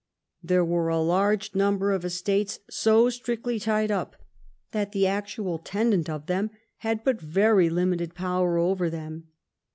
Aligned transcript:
There 0.41 0.65
were 0.65 0.87
a 0.87 0.99
large 0.99 1.53
number 1.53 1.91
of 1.91 2.03
estates 2.03 2.57
so 2.71 3.11
strictly 3.11 3.59
tied 3.59 3.91
up 3.91 4.15
that 4.71 4.93
the 4.93 5.05
actual 5.05 5.59
tenant 5.59 6.09
of 6.09 6.25
them 6.25 6.49
had 6.77 7.03
but 7.03 7.21
very 7.21 7.69
limited 7.69 8.15
power 8.15 8.57
over 8.57 8.89
them. 8.89 9.27